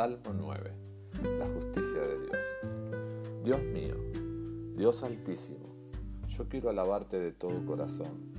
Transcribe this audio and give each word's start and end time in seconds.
Salmo 0.00 0.32
9. 0.32 0.72
La 1.38 1.46
justicia 1.46 2.00
de 2.00 2.20
Dios. 2.20 3.44
Dios 3.44 3.62
mío, 3.64 3.96
Dios 4.74 5.02
altísimo, 5.02 5.74
yo 6.26 6.48
quiero 6.48 6.70
alabarte 6.70 7.20
de 7.20 7.32
todo 7.32 7.66
corazón. 7.66 8.32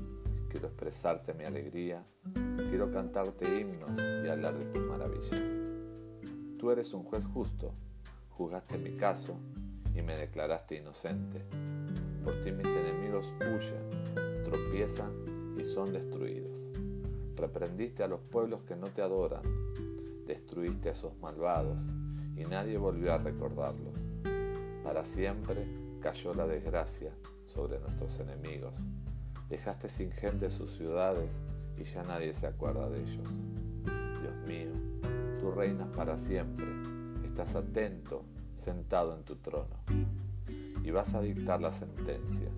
Quiero 0.49 0.69
expresarte 0.69 1.35
mi 1.35 1.43
alegría. 1.43 2.03
Quiero 2.67 2.91
cantarte 2.91 3.59
himnos 3.59 3.91
y 4.25 4.27
hablar 4.27 4.57
de 4.57 4.65
tus 4.73 4.83
maravillas. 4.87 5.39
Tú 6.57 6.71
eres 6.71 6.95
un 6.95 7.03
juez 7.03 7.23
justo. 7.31 7.75
Juzgaste 8.31 8.79
mi 8.79 8.97
caso 8.97 9.35
y 9.93 10.01
me 10.01 10.17
declaraste 10.17 10.77
inocente. 10.77 11.45
Por 12.23 12.41
ti 12.41 12.51
mis 12.51 12.65
enemigos 12.65 13.31
huyen, 13.39 14.43
tropiezan 14.45 15.11
y 15.59 15.63
son 15.63 15.93
destruidos. 15.93 16.59
Reprendiste 17.35 18.01
a 18.01 18.07
los 18.07 18.19
pueblos 18.19 18.63
que 18.63 18.75
no 18.75 18.87
te 18.87 19.03
adoran 19.03 19.43
a 20.89 20.91
esos 20.91 21.17
malvados 21.19 21.81
y 22.35 22.45
nadie 22.45 22.77
volvió 22.77 23.13
a 23.13 23.17
recordarlos. 23.17 23.97
Para 24.83 25.05
siempre 25.05 25.65
cayó 26.01 26.33
la 26.33 26.47
desgracia 26.47 27.11
sobre 27.47 27.79
nuestros 27.79 28.19
enemigos. 28.19 28.75
Dejaste 29.49 29.89
sin 29.89 30.11
gente 30.11 30.49
sus 30.49 30.71
ciudades 30.77 31.29
y 31.77 31.83
ya 31.83 32.03
nadie 32.03 32.33
se 32.33 32.47
acuerda 32.47 32.89
de 32.89 33.01
ellos. 33.01 33.29
Dios 34.21 34.35
mío, 34.47 34.71
tú 35.39 35.51
reinas 35.51 35.87
para 35.89 36.17
siempre, 36.17 36.65
estás 37.25 37.55
atento, 37.55 38.23
sentado 38.57 39.15
en 39.15 39.23
tu 39.23 39.35
trono, 39.35 39.75
y 40.83 40.91
vas 40.91 41.13
a 41.13 41.21
dictar 41.21 41.61
la 41.61 41.71
sentencia. 41.71 42.49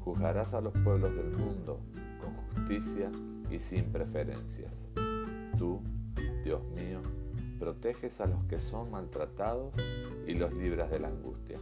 Juzgarás 0.00 0.54
a 0.54 0.60
los 0.60 0.72
pueblos 0.72 1.14
del 1.14 1.30
mundo 1.36 1.80
con 2.20 2.34
justicia 2.36 3.10
y 3.50 3.58
sin 3.58 3.90
preferencias. 3.90 4.72
Tú 5.56 5.80
Dios 6.44 6.62
mío, 6.74 7.00
proteges 7.60 8.20
a 8.22 8.26
los 8.26 8.42
que 8.44 8.58
son 8.58 8.90
maltratados 8.90 9.74
y 10.26 10.32
los 10.34 10.52
libras 10.54 10.90
de 10.90 10.98
la 10.98 11.08
angustia. 11.08 11.60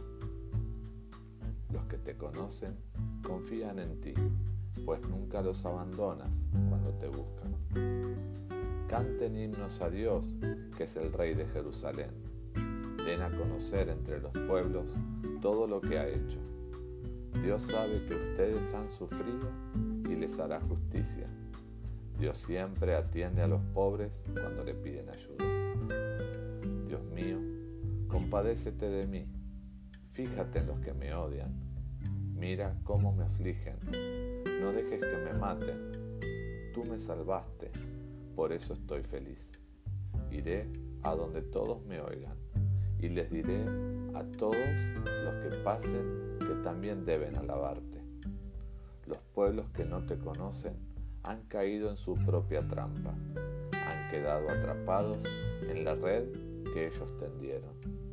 Los 1.73 1.83
que 1.85 1.97
te 1.97 2.15
conocen 2.15 2.77
confían 3.21 3.79
en 3.79 3.99
ti, 3.99 4.13
pues 4.85 5.01
nunca 5.01 5.41
los 5.41 5.65
abandonas 5.65 6.29
cuando 6.69 6.91
te 6.93 7.09
buscan. 7.09 7.53
Canten 8.87 9.37
himnos 9.37 9.81
a 9.81 9.89
Dios, 9.89 10.37
que 10.77 10.85
es 10.85 10.95
el 10.95 11.11
Rey 11.11 11.35
de 11.35 11.45
Jerusalén. 11.47 12.11
Den 13.05 13.21
a 13.21 13.29
conocer 13.37 13.89
entre 13.89 14.21
los 14.21 14.31
pueblos 14.47 14.89
todo 15.41 15.67
lo 15.67 15.81
que 15.81 15.99
ha 15.99 16.07
hecho. 16.07 16.39
Dios 17.43 17.61
sabe 17.63 18.05
que 18.05 18.15
ustedes 18.15 18.73
han 18.73 18.89
sufrido 18.89 19.49
y 20.09 20.15
les 20.15 20.39
hará 20.39 20.61
justicia 20.61 21.27
Dios 22.19 22.37
siempre 22.37 22.95
atiende 22.95 23.41
a 23.41 23.47
los 23.47 23.61
pobres 23.73 24.11
cuando 24.33 24.65
le 24.65 24.73
piden 24.73 25.09
ayuda. 25.09 25.48
Compadécete 28.29 28.87
de 28.87 29.07
mí. 29.07 29.25
Fíjate 30.11 30.59
en 30.59 30.67
los 30.67 30.79
que 30.81 30.93
me 30.93 31.15
odian. 31.15 31.51
Mira 32.35 32.75
cómo 32.83 33.11
me 33.11 33.23
afligen. 33.23 33.79
No 34.61 34.71
dejes 34.71 34.99
que 34.99 35.17
me 35.17 35.33
maten. 35.33 36.69
Tú 36.71 36.83
me 36.83 36.99
salvaste, 36.99 37.71
por 38.35 38.53
eso 38.53 38.73
estoy 38.75 39.01
feliz. 39.01 39.39
Iré 40.29 40.69
a 41.01 41.15
donde 41.15 41.41
todos 41.41 41.83
me 41.87 42.01
oigan 42.01 42.37
y 42.99 43.09
les 43.09 43.31
diré 43.31 43.63
a 44.13 44.23
todos 44.37 44.55
los 45.23 45.33
que 45.41 45.57
pasen 45.63 46.37
que 46.37 46.53
también 46.63 47.05
deben 47.05 47.35
alabarte. 47.35 48.03
Los 49.07 49.17
pueblos 49.33 49.71
que 49.71 49.85
no 49.85 50.05
te 50.05 50.19
conocen 50.19 50.75
han 51.23 51.47
caído 51.47 51.89
en 51.89 51.97
su 51.97 52.13
propia 52.13 52.61
trampa, 52.67 53.09
han 53.09 54.11
quedado 54.11 54.51
atrapados 54.51 55.23
en 55.67 55.83
la 55.83 55.95
red 55.95 56.25
que 56.75 56.85
ellos 56.85 57.17
tendieron. 57.17 58.08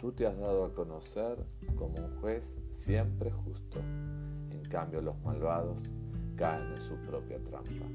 Tú 0.00 0.12
te 0.12 0.26
has 0.26 0.38
dado 0.38 0.64
a 0.64 0.72
conocer 0.72 1.36
como 1.76 1.94
un 1.96 2.20
juez 2.22 2.42
siempre 2.74 3.30
justo, 3.30 3.80
en 3.80 4.62
cambio 4.70 5.02
los 5.02 5.20
malvados 5.20 5.92
caen 6.36 6.72
en 6.72 6.80
su 6.80 6.94
propia 7.06 7.38
trampa. 7.44 7.86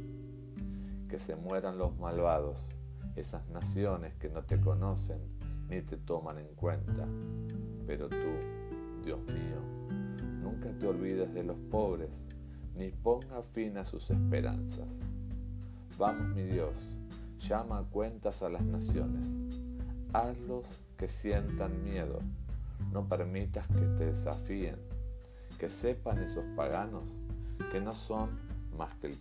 Que 1.10 1.20
se 1.20 1.36
mueran 1.36 1.80
los 1.80 1.98
malvados, 1.98 2.70
esas 3.16 3.50
naciones 3.50 4.14
que 4.18 4.30
no 4.30 4.44
te 4.44 4.62
conocen 4.62 5.18
ni 5.68 5.82
te 5.82 5.98
toman 5.98 6.38
en 6.38 6.54
cuenta. 6.56 7.08
Pero 7.88 8.08
tú, 8.08 8.38
Dios 9.04 9.20
mío, 9.26 9.60
nunca 10.44 10.70
te 10.78 10.86
olvides 10.86 11.34
de 11.34 11.44
los 11.44 11.58
pobres 11.72 12.12
ni 12.76 12.92
ponga 12.92 13.42
fin 13.42 13.78
a 13.80 13.84
sus 13.84 14.12
esperanzas. 14.12 14.88
Vamos, 15.98 16.36
mi 16.36 16.44
Dios, 16.44 16.76
llama 17.40 17.80
a 17.80 17.84
cuentas 17.84 18.44
a 18.44 18.50
las 18.50 18.64
naciones, 18.64 19.28
hazlos 20.14 20.85
que 20.98 21.08
sientan 21.08 21.84
miedo, 21.84 22.20
no 22.92 23.08
permitas 23.08 23.68
que 23.68 23.82
te 23.98 24.06
desafíen, 24.06 24.78
que 25.60 25.70
sepan 25.70 26.22
esos 26.24 26.46
paganos 26.56 27.12
que 27.72 27.80
no 27.80 27.94
son 27.94 28.30
más 28.78 28.94
que 28.96 29.08
el. 29.08 29.18